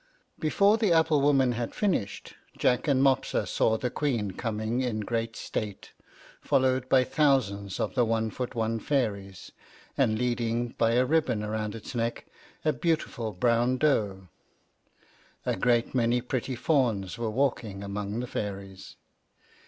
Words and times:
Before 0.39 0.79
the 0.79 0.91
apple 0.91 1.21
woman 1.21 1.51
had 1.51 1.75
finished, 1.75 2.33
Jack 2.57 2.87
and 2.87 3.03
Mopsa 3.03 3.45
saw 3.45 3.77
the 3.77 3.91
Queen 3.91 4.31
coming 4.31 4.81
in 4.81 5.01
great 5.01 5.35
state, 5.35 5.91
followed 6.41 6.89
by 6.89 7.03
thousands 7.03 7.79
of 7.79 7.93
the 7.93 8.03
one 8.03 8.31
foot 8.31 8.55
one 8.55 8.79
fairies, 8.79 9.51
and 9.95 10.17
leading 10.17 10.69
by 10.69 10.93
a 10.93 11.05
ribbon 11.05 11.45
round 11.45 11.75
its 11.75 11.93
neck 11.93 12.25
a 12.65 12.73
beautiful 12.73 13.31
brown 13.31 13.77
doe. 13.77 14.27
A 15.45 15.55
great 15.55 15.93
many 15.93 16.19
pretty 16.19 16.55
fawns 16.55 17.19
were 17.19 17.29
walking 17.29 17.83
among 17.83 18.21
the 18.21 18.25
fairies. 18.25 18.95